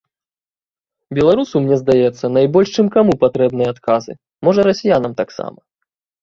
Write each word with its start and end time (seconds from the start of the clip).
Беларусу, 1.17 1.55
мне 1.65 1.77
здаецца, 1.81 2.25
найбольш 2.37 2.67
чым 2.77 2.89
каму 2.95 3.13
патрэбныя 3.25 3.67
адказы, 3.75 4.11
можа 4.49 4.67
расіянам 4.71 5.13
таксама. 5.23 5.59